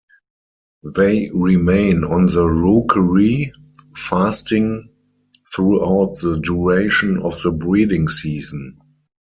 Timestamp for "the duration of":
6.23-7.39